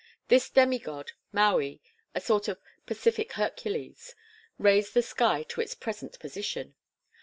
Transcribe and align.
This 0.29 0.49
demigod, 0.49 1.11
Maui, 1.31 1.79
a 2.15 2.21
sort 2.21 2.47
of 2.47 2.59
Pacific 2.87 3.33
Hercules, 3.33 4.15
raised 4.57 4.95
the 4.95 5.03
sky 5.03 5.43
to 5.49 5.61
its 5.61 5.75
present 5.75 6.17
position. 6.19 6.73